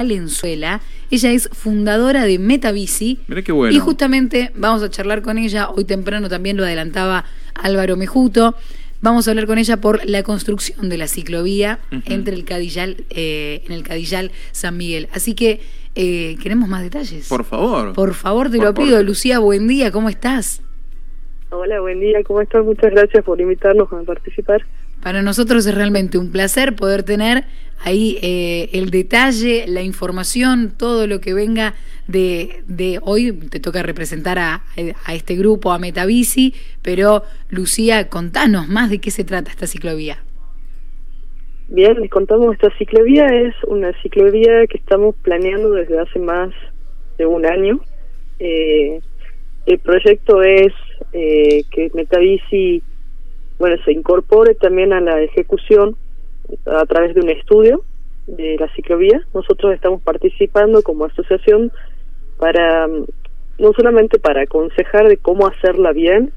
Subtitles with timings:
[0.00, 0.80] Valenzuela.
[1.10, 3.18] Ella es fundadora de Metabici.
[3.28, 3.76] Mira qué bueno.
[3.76, 5.68] Y justamente vamos a charlar con ella.
[5.68, 8.54] Hoy temprano también lo adelantaba Álvaro Mejuto.
[9.02, 13.62] Vamos a hablar con ella por la construcción de la ciclovía entre el Cadillal, eh,
[13.66, 15.08] en el Cadillal San Miguel.
[15.12, 15.60] Así que
[15.94, 17.28] eh, queremos más detalles.
[17.28, 17.92] Por favor.
[17.92, 19.02] Por favor, te lo pido.
[19.02, 20.62] Lucía, buen día, ¿cómo estás?
[21.50, 22.64] Hola, buen día, ¿cómo estás?
[22.64, 24.64] Muchas gracias por invitarnos a participar.
[25.02, 27.44] Para nosotros es realmente un placer poder tener
[27.82, 31.74] ahí eh, el detalle, la información, todo lo que venga
[32.06, 33.32] de, de hoy.
[33.32, 34.62] Te toca representar a,
[35.06, 40.18] a, este grupo, a Metabici, pero Lucía, contanos más de qué se trata esta ciclovía.
[41.68, 46.50] Bien, les contamos, esta ciclovía es una ciclovía que estamos planeando desde hace más
[47.16, 47.80] de un año.
[48.38, 49.00] Eh,
[49.66, 50.72] el proyecto es
[51.12, 52.82] eh, que Metabici
[53.60, 55.94] bueno, se incorpore también a la ejecución
[56.64, 57.84] a través de un estudio
[58.26, 59.20] de la ciclovía.
[59.34, 61.70] Nosotros estamos participando como asociación
[62.38, 66.32] para no solamente para aconsejar de cómo hacerla bien,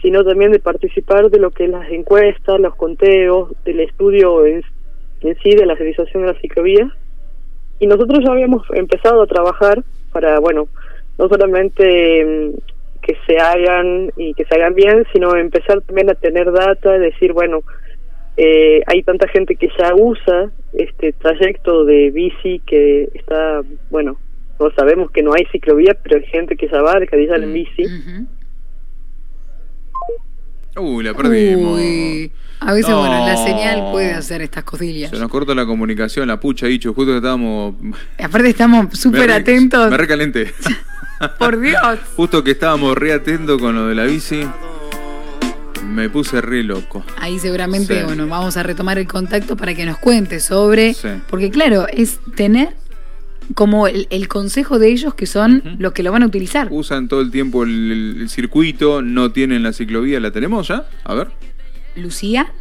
[0.00, 4.64] sino también de participar de lo que es las encuestas, los conteos, del estudio en,
[5.20, 6.90] en sí de la realización de la ciclovía.
[7.78, 10.68] Y nosotros ya habíamos empezado a trabajar para, bueno,
[11.18, 12.54] no solamente
[13.06, 17.32] que se hagan y que se hagan bien, sino empezar también a tener data, decir,
[17.32, 17.62] bueno,
[18.36, 24.18] eh, hay tanta gente que ya usa este trayecto de bici que está, bueno,
[24.58, 27.52] no sabemos que no hay ciclovía, pero hay gente que ya va de Cadillal en
[27.52, 27.84] bici.
[30.76, 31.78] Uy, la perdimos.
[31.78, 32.32] Uy.
[32.58, 35.10] A veces, bueno, la señal puede hacer estas cosillas.
[35.10, 37.74] Se nos corta la comunicación, la pucha, dicho, justo que estábamos...
[38.18, 39.90] Aparte estamos súper atentos.
[39.90, 40.52] Me recalente.
[41.38, 41.98] Por Dios.
[42.16, 44.46] Justo que estábamos re atentos con lo de la bici,
[45.84, 47.04] me puse re loco.
[47.18, 50.94] Ahí seguramente, bueno, vamos a retomar el contacto para que nos cuente sobre.
[51.28, 52.74] Porque, claro, es tener
[53.54, 56.68] como el, consejo de ellos que son los que lo van a utilizar.
[56.70, 60.20] Usan todo el tiempo el circuito, no tienen la ciclovía.
[60.20, 60.86] ¿La tenemos ya?
[61.04, 61.28] A ver.
[61.94, 62.52] Lucía.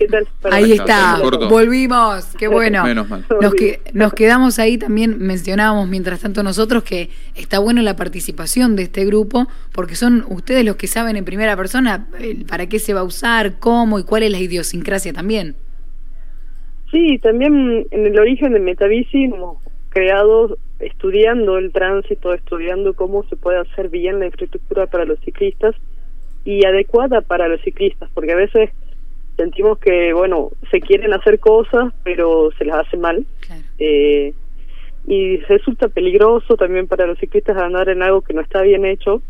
[0.00, 0.08] ¿Qué
[0.50, 1.18] Ahí está,
[1.50, 2.84] volvimos, qué bueno.
[3.38, 8.76] Nos, que, nos quedamos ahí también, mencionábamos mientras tanto nosotros que está bueno la participación
[8.76, 12.78] de este grupo, porque son ustedes los que saben en primera persona eh, para qué
[12.78, 15.54] se va a usar, cómo y cuál es la idiosincrasia también.
[16.90, 19.58] Sí, también en el origen de Metabici hemos
[19.90, 25.74] creado estudiando el tránsito, estudiando cómo se puede hacer bien la infraestructura para los ciclistas
[26.46, 28.70] y adecuada para los ciclistas, porque a veces
[29.40, 33.24] sentimos que, bueno, se quieren hacer cosas, pero se las hace mal.
[33.78, 34.34] Eh,
[35.06, 39.22] y resulta peligroso también para los ciclistas andar en algo que no está bien hecho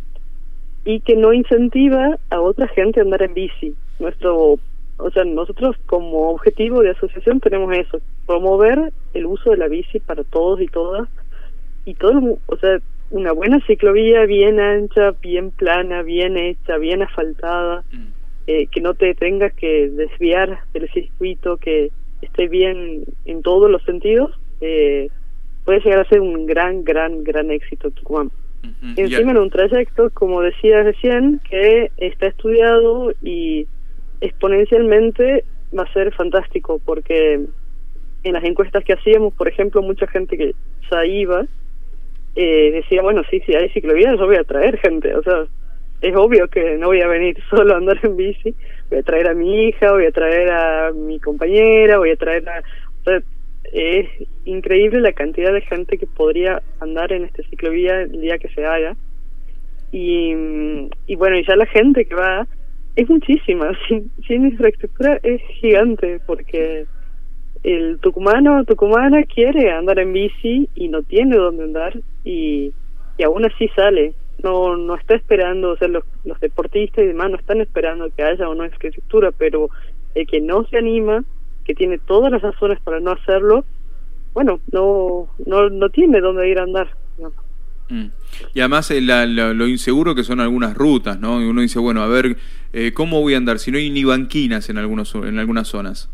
[0.85, 3.75] y que no incentiva a otra gente a andar en bici.
[4.01, 4.59] Nuestro,
[4.99, 10.01] o sea, nosotros como objetivo de asociación tenemos eso, promover el uso de la bici
[10.01, 11.09] para todos y todas
[11.85, 12.79] y todo, o sea,
[13.11, 17.85] una buena ciclovía bien ancha, bien plana, bien hecha, bien asfaltada.
[17.93, 18.10] Mm.
[18.47, 21.91] Eh, que no te tengas que desviar del circuito, que
[22.23, 24.31] esté bien en todos los sentidos,
[24.61, 25.09] eh,
[25.65, 28.31] puede llegar a ser un gran, gran, gran éxito Tucumán.
[28.97, 33.67] Encima en un trayecto, como decía recién, que está estudiado y
[34.21, 35.45] exponencialmente
[35.77, 37.41] va a ser fantástico, porque
[38.23, 40.55] en las encuestas que hacíamos, por ejemplo, mucha gente que
[40.91, 41.47] ya iba,
[42.37, 45.47] eh, decía, bueno, sí, sí, hay ciclovías, yo voy a traer gente, o sea,
[46.01, 48.55] es obvio que no voy a venir solo a andar en bici,
[48.89, 52.49] voy a traer a mi hija, voy a traer a mi compañera, voy a traer
[52.49, 52.63] a...
[53.73, 54.09] es
[54.45, 58.65] increíble la cantidad de gente que podría andar en este ciclovía el día que se
[58.65, 58.97] haga.
[59.93, 60.33] Y,
[61.07, 62.47] y bueno, y ya la gente que va
[62.97, 66.87] es muchísima, sin, sin infraestructura es gigante porque
[67.63, 72.73] el tucumano o tucumana quiere andar en bici y no tiene dónde andar y,
[73.19, 77.31] y aún así sale no no está esperando, o sea, los, los deportistas y demás
[77.31, 79.71] no están esperando que haya una infraestructura, pero
[80.15, 81.25] el que no se anima,
[81.65, 83.65] que tiene todas las razones para no hacerlo,
[84.35, 86.89] bueno, no no no tiene dónde ir a andar.
[87.91, 88.07] Mm.
[88.55, 91.43] Y además eh, lo inseguro que son algunas rutas, ¿no?
[91.43, 92.37] Y uno dice, bueno, a ver,
[92.73, 96.09] eh, ¿cómo voy a andar si no hay ni banquinas en, algunos, en algunas zonas?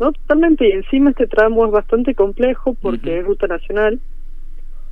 [0.00, 0.66] No, totalmente.
[0.66, 4.00] Y encima este tramo es bastante complejo porque es ruta nacional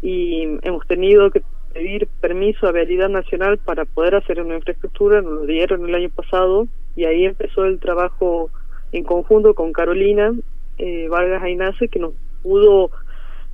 [0.02, 1.42] y hemos tenido que
[1.78, 6.10] pedir permiso a Vialidad Nacional para poder hacer una infraestructura, nos lo dieron el año
[6.10, 6.66] pasado
[6.96, 8.50] y ahí empezó el trabajo
[8.90, 10.32] en conjunto con Carolina
[10.78, 12.90] eh, Vargas Ainace que nos pudo,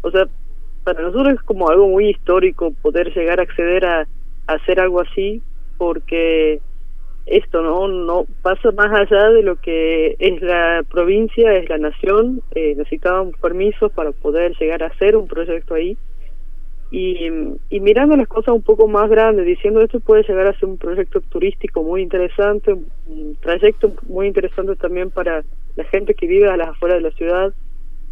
[0.01, 0.27] o sea,
[0.85, 4.07] para nosotros es como algo muy histórico poder llegar a acceder a,
[4.47, 5.43] hacer algo así
[5.79, 6.61] porque
[7.25, 12.43] esto no no pasa más allá de lo que es la provincia es la nación
[12.55, 15.97] eh, necesitábamos permisos para poder llegar a hacer un proyecto ahí
[16.97, 17.29] y,
[17.71, 20.79] y mirando las cosas un poco más grandes diciendo esto puede llegar a ser un
[20.79, 25.43] proyecto turístico muy interesante un trayecto muy interesante también para
[25.75, 27.53] la gente que vive a las afueras de la ciudad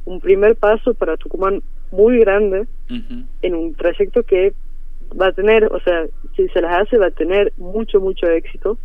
[0.05, 1.62] un primer paso para Tucumán
[1.93, 2.67] muy grande
[3.43, 4.52] en un trayecto que
[5.19, 8.79] va a tener, o sea, si se las hace va a tener mucho, mucho éxito.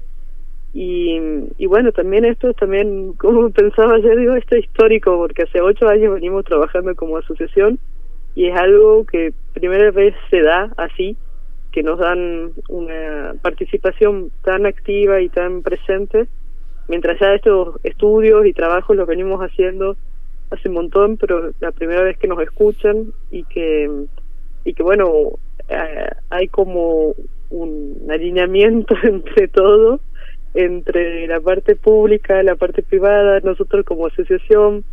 [0.73, 1.17] Y,
[1.57, 5.61] y bueno, también esto es también, como pensaba ayer, digo, esto es histórico, porque hace
[5.61, 7.79] ocho años venimos trabajando como asociación
[8.37, 11.17] y es algo que primera vez se da así,
[11.71, 16.27] que nos dan una participación tan activa y tan presente,
[16.87, 19.97] mientras ya estos estudios y trabajos los venimos haciendo
[20.51, 23.89] hace un montón, pero la primera vez que nos escuchan y que,
[24.65, 27.15] y que bueno, eh, hay como
[27.49, 29.99] un alineamiento entre todo,
[30.53, 34.83] entre la parte pública, la parte privada, nosotros como asociación,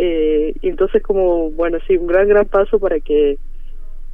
[0.00, 3.36] eh, y entonces como, bueno, sí, un gran, gran paso para que,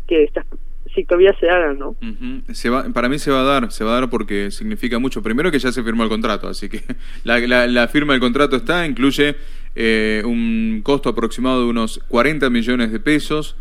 [0.07, 0.47] que estas
[0.95, 1.95] ciclovías se hagan, ¿no?
[2.55, 5.23] se va, para mí se va a dar, se va a dar porque significa mucho.
[5.23, 6.83] Primero que ya se firmó el contrato, así que
[7.25, 9.37] la, la, la firma del contrato está, incluye
[9.75, 13.57] eh, un costo aproximado de unos 40 millones de pesos.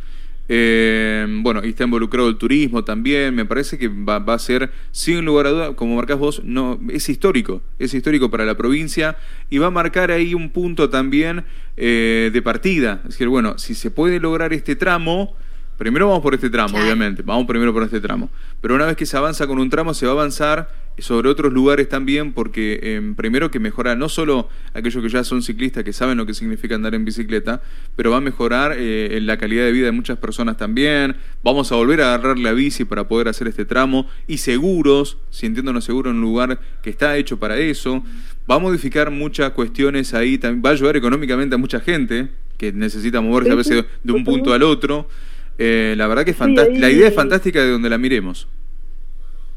[0.50, 3.36] Eh, bueno, y está involucrado el turismo también.
[3.36, 7.10] Me parece que va, a ser, sin lugar a duda, como marcas vos, no, es
[7.10, 7.62] histórico.
[7.80, 9.18] Es histórico para la provincia
[9.50, 11.46] y va a marcar ahí un punto también
[11.78, 13.02] eh, de partida.
[13.04, 15.36] Es decir, bueno, si se puede lograr este tramo,
[15.84, 17.24] Primero vamos por este tramo, obviamente.
[17.24, 18.30] Vamos primero por este tramo.
[18.62, 21.52] Pero una vez que se avanza con un tramo, se va a avanzar sobre otros
[21.52, 25.92] lugares también, porque eh, primero que mejora no solo aquellos que ya son ciclistas, que
[25.92, 27.62] saben lo que significa andar en bicicleta,
[27.98, 31.18] pero va a mejorar eh, la calidad de vida de muchas personas también.
[31.44, 35.84] Vamos a volver a agarrar la bici para poder hacer este tramo y seguros, sintiéndonos
[35.84, 38.06] seguros en un lugar que está hecho para eso.
[38.50, 43.20] Va a modificar muchas cuestiones ahí, va a ayudar económicamente a mucha gente que necesita
[43.20, 45.10] moverse a veces de un punto al otro.
[45.58, 48.48] Eh, la verdad que es la idea es fantástica de donde la miremos.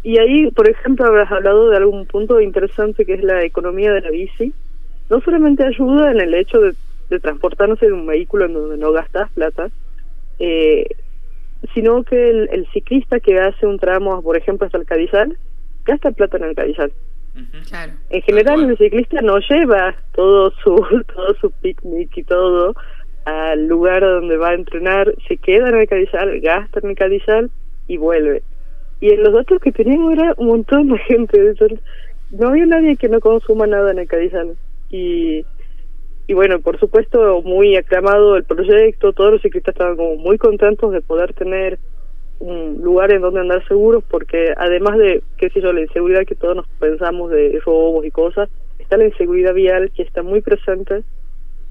[0.02, 4.02] Y ahí, por ejemplo, habrás hablado de algún punto interesante que es la economía de
[4.02, 4.52] la bici.
[5.10, 9.31] No solamente ayuda en el hecho de, transportarnos en un vehículo en donde no gastas
[9.32, 9.69] plata,
[10.38, 10.87] eh,
[11.75, 15.37] sino que el, ciclista que hace un tramo, por ejemplo, hasta el Cadizal,
[15.84, 16.92] gasta plata en el Cadizal.
[18.10, 20.76] En general, el ciclista no lleva todo su
[21.14, 22.75] todo su picnic y todo
[23.26, 27.50] al lugar donde va a entrenar, se queda en el Cadizal, gasta en el Cadizal
[27.88, 28.43] y vuelve.
[29.00, 31.55] Y en los datos que teníamos era un montón de gente.
[32.31, 34.56] No había nadie que no consuma nada en el Cadizal.
[34.90, 35.44] Y,
[36.28, 39.12] y bueno, por supuesto, muy aclamado el proyecto.
[39.12, 41.81] Todos los ciclistas estaban como muy contentos de poder tener
[42.38, 46.37] un lugar en donde andar seguros, porque además de, qué sé yo, la inseguridad que
[46.37, 51.02] todos nos pensamos de robos y cosas, está la inseguridad vial que está muy presente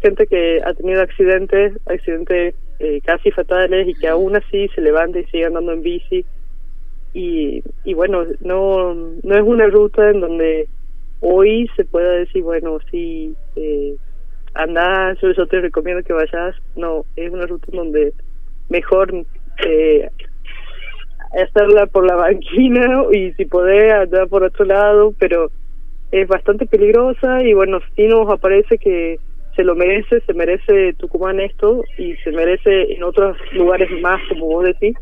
[0.06, 5.19] gente que ha tenido accidentes, accidentes eh, casi fatales y que aún así se levanta
[5.19, 6.25] y sigue andando en bici.
[7.13, 10.68] Y, y bueno, no, no es una ruta en donde
[11.22, 13.96] hoy se pueda decir, bueno, sí, eh,
[14.54, 16.56] anda, yo, te recomiendo que vayas.
[16.75, 18.13] No, es una ruta en donde
[18.69, 19.25] mejor
[19.66, 20.10] eh,
[21.42, 25.50] hacerla por la banquina y si podés andar por otro lado, pero
[26.12, 29.19] es bastante peligrosa y bueno, sí nos aparece que
[29.56, 34.48] se lo merece, se merece Tucumán esto y se merece en otros lugares más, como
[34.48, 34.95] vos decís,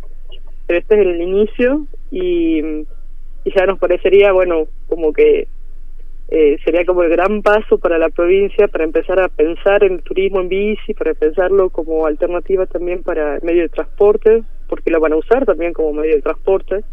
[0.68, 2.60] pero este es el inicio y,
[3.44, 5.48] y ya nos parecería, bueno, como que
[6.30, 10.42] eh, sería como el gran paso para la provincia para empezar a pensar en turismo
[10.42, 15.14] en bici, para pensarlo como alternativa también para el medio de transporte, porque lo van
[15.14, 16.84] a usar también como medio de transporte.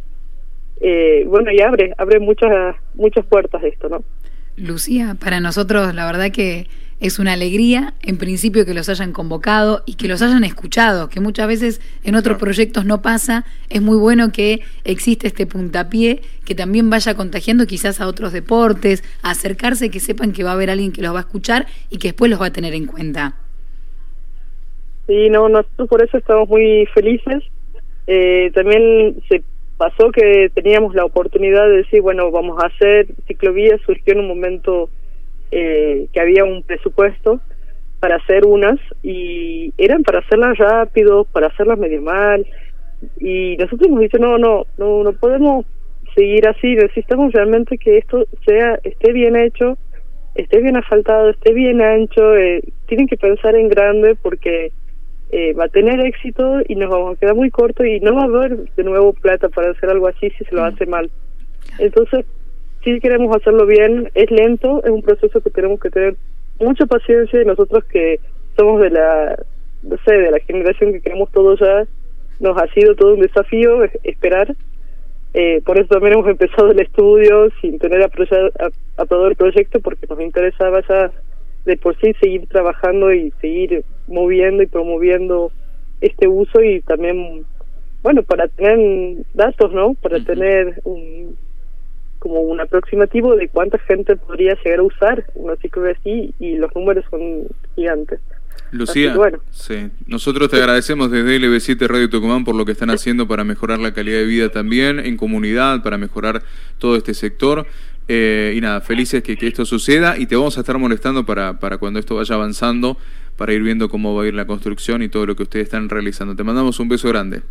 [0.81, 4.03] Eh, bueno, y abre, abre muchas, muchas puertas esto, ¿no?
[4.57, 6.67] Lucía, para nosotros la verdad que
[7.01, 11.21] es una alegría, en principio, que los hayan convocado y que los hayan escuchado, que
[11.21, 13.47] muchas veces en otros proyectos no pasa.
[13.71, 19.03] Es muy bueno que existe este puntapié, que también vaya contagiando quizás a otros deportes,
[19.23, 21.99] a acercarse, que sepan que va a haber alguien que los va a escuchar y
[21.99, 23.35] que después los va a tener en cuenta.
[25.07, 27.43] Sí, no, nosotros por eso estamos muy felices.
[28.07, 29.43] Eh, también se
[29.79, 34.29] pasó que teníamos la oportunidad de decir, bueno, vamos a hacer ciclovías, surgió en un
[34.29, 34.91] momento
[35.51, 37.41] eh, que había un presupuesto
[37.99, 42.47] para hacer unas y eran para hacerlas rápido, para hacerlas medio mal
[43.19, 45.67] y nosotros hemos dicho no, no, no, no podemos
[46.15, 49.79] seguir así, necesitamos realmente que esto sea, esté bien hecho,
[50.35, 54.73] esté bien asfaltado, esté bien ancho, eh, tienen que pensar en grande porque
[55.33, 58.23] eh, va a tener éxito y nos vamos a quedar muy corto y no va
[58.23, 61.11] a haber de nuevo plata para hacer algo así si se lo hace mal.
[61.79, 62.27] Entonces,
[62.85, 66.17] sí queremos hacerlo bien, es lento, es un proceso que tenemos que tener
[66.59, 68.21] mucha paciencia y nosotros que
[68.57, 69.37] somos de la,
[69.83, 71.87] no sé, de la generación que queremos todo ya,
[72.41, 74.55] nos ha sido todo un desafío esperar.
[75.33, 80.21] Eh, por eso también hemos empezado el estudio sin tener aprobado el proyecto porque nos
[80.21, 81.13] interesaba ya
[81.65, 85.53] de por sí seguir trabajando y seguir moviendo y promoviendo
[86.01, 87.45] este uso y también,
[88.03, 89.95] bueno, para tener datos, ¿no?
[89.95, 91.37] Para tener un
[92.21, 96.75] como un aproximativo de cuánta gente podría llegar a usar una ciclo así y los
[96.77, 98.21] números son gigantes.
[98.73, 99.17] Lucía,
[99.51, 99.91] sí.
[100.07, 103.93] nosotros te agradecemos desde LB7 Radio Tucumán por lo que están haciendo para mejorar la
[103.93, 106.43] calidad de vida también en comunidad, para mejorar
[106.79, 107.67] todo este sector.
[108.07, 111.59] Eh, y nada, felices que, que, esto suceda y te vamos a estar molestando para,
[111.59, 112.97] para cuando esto vaya avanzando,
[113.37, 115.89] para ir viendo cómo va a ir la construcción y todo lo que ustedes están
[115.89, 116.37] realizando.
[116.37, 117.43] Te mandamos un beso grande.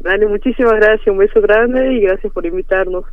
[0.00, 3.04] Dale, muchísimas gracias, un beso grande y gracias por invitarnos.